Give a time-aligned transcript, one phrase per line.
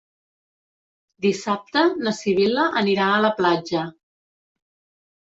[1.25, 3.89] Dissabte na Sibil·la anirà a la platja.